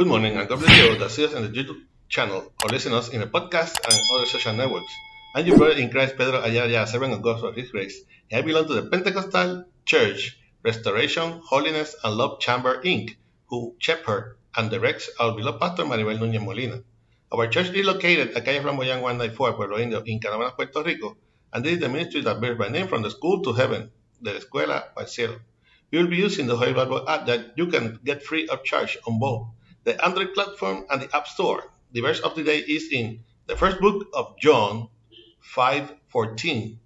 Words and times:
Good 0.00 0.08
morning 0.08 0.38
and 0.38 0.48
God 0.48 0.60
bless 0.60 0.78
you 0.78 0.92
all 0.92 0.98
that 0.98 1.10
see 1.10 1.26
us 1.26 1.34
in 1.34 1.42
the 1.42 1.50
YouTube 1.50 1.82
channel 2.08 2.50
or 2.64 2.70
listen 2.70 2.94
us 2.94 3.10
in 3.10 3.20
the 3.20 3.26
podcast 3.26 3.76
and 3.84 4.00
other 4.14 4.24
social 4.24 4.54
networks. 4.54 4.90
I'm 5.34 5.46
your 5.46 5.58
brother 5.58 5.74
in 5.74 5.90
Christ, 5.90 6.16
Pedro 6.16 6.40
Ayala, 6.40 6.86
servant 6.86 7.12
of 7.12 7.20
God 7.20 7.38
for 7.38 7.52
His 7.52 7.70
grace. 7.70 8.00
And 8.30 8.38
I 8.38 8.40
belong 8.40 8.66
to 8.68 8.80
the 8.80 8.88
Pentecostal 8.88 9.66
Church, 9.84 10.38
Restoration, 10.62 11.42
Holiness, 11.44 11.94
and 12.02 12.14
Love 12.16 12.40
Chamber, 12.40 12.80
Inc., 12.82 13.14
who 13.50 13.74
shepherd 13.78 14.38
and 14.56 14.70
directs 14.70 15.10
our 15.20 15.36
beloved 15.36 15.60
pastor 15.60 15.84
Maribel 15.84 16.16
Núñez 16.18 16.42
Molina. 16.42 16.82
Our 17.30 17.48
church 17.48 17.68
is 17.68 17.84
located 17.84 18.30
at 18.34 18.42
Calle 18.46 18.62
Flamboyant 18.62 19.02
194, 19.02 19.52
Pueblo 19.52 19.78
Indio, 19.78 20.00
in 20.06 20.18
Canóvanas, 20.18 20.56
Puerto 20.56 20.82
Rico, 20.82 21.18
and 21.52 21.62
this 21.62 21.74
is 21.74 21.80
the 21.80 21.90
ministry 21.90 22.22
that 22.22 22.40
bears 22.40 22.58
my 22.58 22.68
name 22.68 22.88
from 22.88 23.02
the 23.02 23.10
school 23.10 23.42
to 23.42 23.52
heaven, 23.52 23.90
the 24.22 24.32
escuela 24.32 24.84
al 24.96 25.06
cielo. 25.06 25.38
We 25.90 25.98
will 25.98 26.08
be 26.08 26.16
using 26.16 26.46
the 26.46 26.56
Holy 26.56 26.72
Bible 26.72 27.06
app 27.06 27.26
that 27.26 27.52
you 27.56 27.66
can 27.66 28.00
get 28.02 28.24
free 28.24 28.48
of 28.48 28.64
charge 28.64 28.96
on 29.06 29.18
both 29.18 29.48
the 29.90 30.04
Android 30.04 30.34
platform 30.34 30.86
and 30.88 31.02
the 31.02 31.16
App 31.16 31.26
Store. 31.26 31.64
The 31.92 32.00
verse 32.00 32.20
of 32.20 32.36
the 32.36 32.44
day 32.44 32.58
is 32.58 32.92
in 32.92 33.24
the 33.46 33.56
first 33.56 33.80
book 33.80 34.06
of 34.14 34.38
John 34.38 34.88
5:14. 35.42 36.78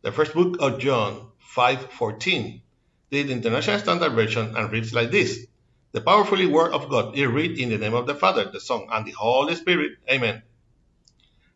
The 0.00 0.12
first 0.12 0.32
book 0.32 0.56
of 0.60 0.78
John 0.78 1.28
5:14. 1.54 2.62
The 3.10 3.30
International 3.30 3.78
Standard 3.78 4.12
Version 4.12 4.56
and 4.56 4.72
reads 4.72 4.94
like 4.94 5.10
this: 5.10 5.46
The 5.92 6.00
powerfully 6.00 6.46
word 6.46 6.72
of 6.72 6.88
God 6.88 7.14
is 7.14 7.26
read 7.26 7.58
in 7.58 7.68
the 7.68 7.76
name 7.76 7.92
of 7.92 8.06
the 8.06 8.14
Father, 8.14 8.50
the 8.50 8.60
Son, 8.60 8.86
and 8.90 9.04
the 9.04 9.12
Holy 9.12 9.54
Spirit. 9.54 9.92
Amen. 10.10 10.42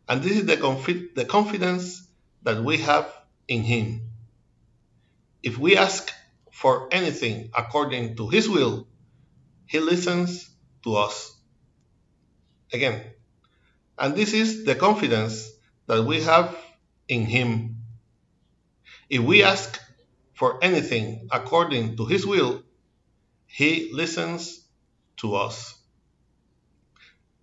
And 0.07 0.21
this 0.21 0.37
is 0.37 0.45
the, 0.45 0.57
confi- 0.57 1.15
the 1.15 1.25
confidence 1.25 2.07
that 2.43 2.63
we 2.63 2.77
have 2.77 3.11
in 3.47 3.63
Him. 3.63 4.11
If 5.41 5.57
we 5.57 5.77
ask 5.77 6.13
for 6.51 6.87
anything 6.91 7.49
according 7.55 8.17
to 8.17 8.29
His 8.29 8.47
will, 8.47 8.87
He 9.65 9.79
listens 9.79 10.49
to 10.83 10.95
us. 10.95 11.35
Again, 12.71 13.03
and 13.97 14.15
this 14.15 14.33
is 14.33 14.63
the 14.65 14.75
confidence 14.75 15.51
that 15.87 16.03
we 16.03 16.21
have 16.21 16.55
in 17.07 17.25
Him. 17.25 17.77
If 19.09 19.21
we 19.21 19.43
ask 19.43 19.79
for 20.33 20.63
anything 20.63 21.27
according 21.31 21.97
to 21.97 22.05
His 22.05 22.25
will, 22.25 22.63
He 23.47 23.91
listens 23.93 24.63
to 25.17 25.35
us. 25.35 25.75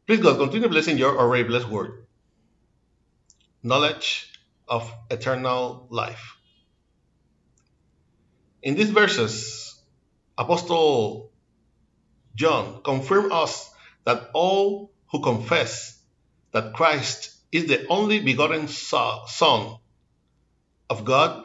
Please 0.06 0.20
God, 0.20 0.38
continue 0.38 0.68
blessing 0.68 0.96
your 0.98 1.18
already 1.18 1.42
blessed 1.42 1.68
word. 1.68 2.06
Knowledge 3.62 4.32
of 4.68 4.90
eternal 5.10 5.88
life. 5.90 6.36
In 8.62 8.76
these 8.76 8.90
verses, 8.90 9.74
Apostle 10.38 11.32
John 12.36 12.82
confirms 12.82 13.32
us 13.32 13.70
that 14.04 14.30
all 14.34 14.92
who 15.10 15.20
confess 15.22 15.98
that 16.52 16.74
Christ 16.74 17.34
is 17.50 17.66
the 17.66 17.86
only 17.88 18.20
begotten 18.20 18.68
Son 18.68 19.76
of 20.90 21.04
God 21.04 21.44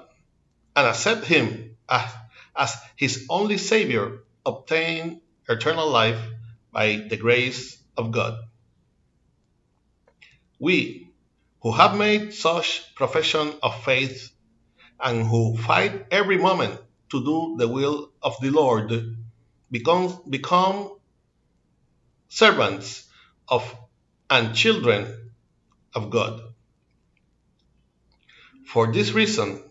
and 0.76 0.88
accept 0.88 1.26
Him 1.26 1.78
as, 1.88 2.12
as 2.56 2.76
His 2.98 3.26
only 3.30 3.58
Savior 3.58 4.20
obtain 4.46 5.22
eternal 5.48 5.90
life 5.90 6.22
by 6.72 6.98
the 7.10 7.18
grace 7.18 7.82
of 7.96 8.12
God. 8.12 8.38
We 10.60 11.10
who 11.62 11.72
have 11.72 11.96
made 11.98 12.34
such 12.34 12.94
profession 12.96 13.54
of 13.64 13.84
faith 13.84 14.32
and 15.00 15.26
who 15.26 15.56
fight 15.58 16.08
every 16.12 16.38
moment 16.38 16.80
to 17.12 17.24
do 17.24 17.56
the 17.58 17.68
will 17.68 18.12
of 18.22 18.36
the 18.42 18.50
Lord 18.50 19.16
become, 19.72 20.22
become 20.30 20.92
servants 22.28 23.08
of 23.48 23.76
and 24.30 24.56
children 24.56 25.32
of 25.94 26.10
God. 26.10 26.42
For 28.66 28.92
this 28.92 29.12
reason, 29.12 29.64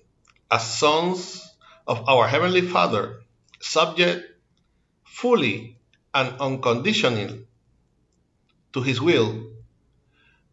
as 0.50 0.78
sons 0.78 1.42
of 1.86 2.08
our 2.08 2.26
Heavenly 2.26 2.60
Father, 2.62 3.22
subject 3.60 4.26
fully 5.04 5.78
and 6.12 6.40
unconditionally 6.40 7.46
to 8.72 8.82
His 8.82 9.00
will, 9.00 9.52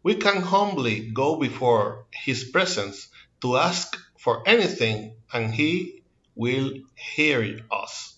we 0.03 0.15
can 0.15 0.41
humbly 0.41 1.09
go 1.09 1.37
before 1.37 2.05
His 2.11 2.45
presence 2.45 3.09
to 3.41 3.57
ask 3.57 3.97
for 4.17 4.47
anything 4.47 5.15
and 5.33 5.53
He 5.53 6.03
will 6.35 6.71
hear 6.95 7.59
us. 7.71 8.16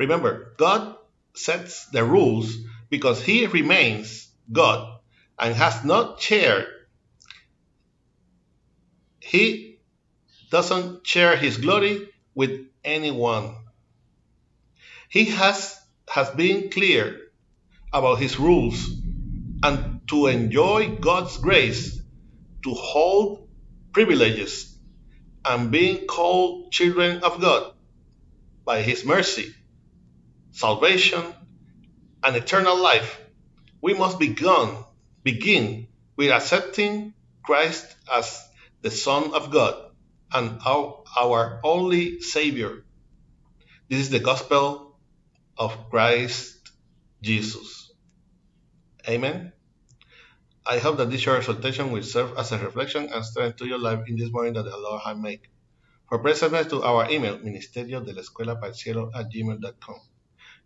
Remember, 0.00 0.54
God 0.56 0.96
sets 1.34 1.84
the 1.90 2.02
rules 2.02 2.56
because 2.88 3.22
He 3.22 3.46
remains 3.46 4.30
God 4.50 4.98
and 5.38 5.54
has 5.54 5.84
not 5.84 6.22
shared. 6.22 6.66
He 9.20 9.78
doesn't 10.50 11.06
share 11.06 11.36
His 11.36 11.58
glory 11.58 12.08
with 12.34 12.66
anyone. 12.82 13.56
He 15.10 15.26
has, 15.26 15.78
has 16.08 16.30
been 16.30 16.70
clear 16.70 17.20
about 17.92 18.20
His 18.20 18.40
rules 18.40 18.88
and 19.62 20.00
to 20.08 20.28
enjoy 20.28 20.96
God's 20.96 21.36
grace, 21.36 22.00
to 22.64 22.72
hold 22.72 23.50
privileges, 23.92 24.74
and 25.44 25.70
being 25.70 26.06
called 26.06 26.72
children 26.72 27.22
of 27.22 27.38
God 27.38 27.74
by 28.64 28.80
His 28.80 29.04
mercy, 29.04 29.54
salvation, 30.52 31.22
and 32.22 32.36
eternal 32.36 32.76
life, 32.80 33.20
we 33.80 33.94
must 33.94 34.18
begin, 34.18 34.76
begin 35.22 35.86
with 36.16 36.30
accepting 36.30 37.14
Christ 37.42 37.86
as 38.12 38.46
the 38.82 38.90
Son 38.90 39.32
of 39.34 39.50
God 39.50 39.90
and 40.32 40.60
our, 40.66 41.02
our 41.18 41.60
only 41.64 42.20
Savior. 42.20 42.84
This 43.88 44.00
is 44.00 44.10
the 44.10 44.20
gospel 44.20 44.98
of 45.56 45.90
Christ 45.90 46.56
Jesus. 47.22 47.92
Amen. 49.08 49.52
I 50.66 50.78
hope 50.78 50.98
that 50.98 51.10
this 51.10 51.22
short 51.22 51.38
exhortation 51.38 51.90
will 51.90 52.02
serve 52.02 52.36
as 52.36 52.52
a 52.52 52.58
reflection 52.58 53.08
and 53.12 53.24
strength 53.24 53.56
to 53.56 53.66
your 53.66 53.78
life 53.78 54.00
in 54.06 54.16
this 54.16 54.30
morning 54.30 54.52
that 54.54 54.64
the 54.64 54.76
Lord 54.76 55.02
has 55.04 55.16
made. 55.16 55.40
For 56.08 56.18
prayer 56.18 56.34
to 56.34 56.82
our 56.82 57.10
email, 57.10 57.38
ministerio 57.38 58.04
de 58.04 58.12
la 58.12 58.22
escuela 58.22 58.60
at 59.14 59.30
gmail.com. 59.32 60.00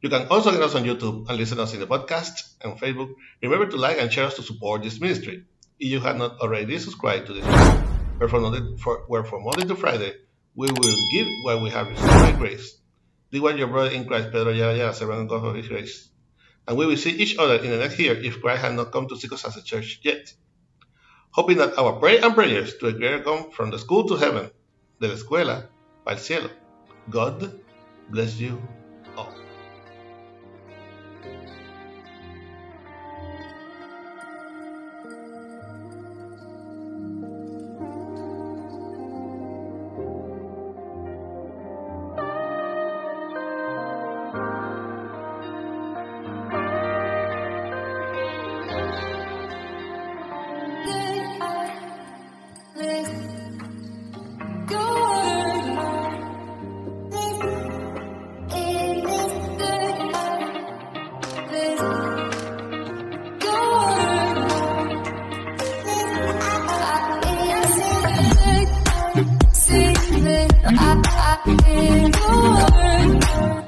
You 0.05 0.11
can 0.11 0.27
also 0.29 0.51
get 0.53 0.61
us 0.61 0.75
on 0.75 0.85
YouTube 0.85 1.31
and 1.31 1.39
listen 1.39 1.59
us 1.59 1.73
in 1.73 1.81
the 1.81 1.87
podcast 1.87 2.57
and 2.61 2.79
Facebook. 2.79 3.15
Remember 3.43 3.65
to 3.71 3.79
like 3.79 3.99
and 3.99 4.13
share 4.13 4.27
us 4.27 4.35
to 4.35 4.43
support 4.43 4.83
this 4.83 5.01
ministry. 5.01 5.47
If 5.81 5.89
you 5.89 6.01
have 6.01 6.19
not 6.19 6.41
already 6.41 6.79
subscribed 6.79 7.29
to 7.29 7.33
this 7.33 7.43
channel, 7.47 7.89
where 8.19 8.29
from 8.29 8.43
Monday, 8.43 8.77
for, 8.77 9.05
where 9.07 9.25
from 9.25 9.45
Monday 9.45 9.65
to 9.65 9.75
Friday, 9.75 10.13
we 10.55 10.67
will 10.67 10.97
give 11.11 11.27
what 11.45 11.63
we 11.63 11.71
have 11.71 11.89
received 11.89 12.07
by 12.07 12.33
grace. 12.33 12.77
This 13.31 13.41
was 13.41 13.57
your 13.57 13.69
brother 13.69 13.93
in 13.93 14.05
Christ, 14.05 14.31
Pedro 14.31 14.53
Ayala, 14.53 14.93
servant 14.93 15.21
of 15.23 15.29
God 15.29 15.41
for 15.41 15.57
His 15.57 15.69
grace. 15.69 16.11
And 16.69 16.77
we 16.77 16.85
will 16.85 16.99
see 16.99 17.13
each 17.13 17.39
other 17.39 17.57
in 17.57 17.71
the 17.71 17.79
next 17.79 17.99
year 17.99 18.13
if 18.15 18.43
Christ 18.43 18.61
has 18.61 18.75
not 18.75 18.93
come 18.93 19.09
to 19.09 19.17
seek 19.17 19.33
us 19.33 19.47
as 19.47 19.57
a 19.57 19.63
church 19.63 20.01
yet. 20.03 20.35
Hoping 21.31 21.57
that 21.57 21.79
our 21.79 21.95
prayer 21.95 22.23
and 22.23 22.35
prayers 22.35 22.77
to 22.77 22.89
a 22.89 22.93
greater 22.93 23.21
come 23.21 23.53
from 23.53 23.71
the 23.71 23.79
school 23.79 24.07
to 24.09 24.17
heaven, 24.17 24.51
de 25.01 25.09
la 25.09 25.15
escuela 25.15 25.67
al 26.07 26.19
cielo. 26.19 26.51
God 27.09 27.59
bless 28.11 28.39
you 28.39 28.61
in 71.47 72.11
the 72.11 72.73
world. 72.75 73.64